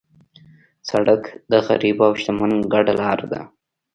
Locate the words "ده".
3.31-3.41